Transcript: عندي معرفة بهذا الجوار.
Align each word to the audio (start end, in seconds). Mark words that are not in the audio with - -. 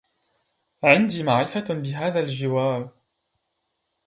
عندي 0.83 1.23
معرفة 1.23 1.65
بهذا 1.73 2.19
الجوار. 2.19 2.91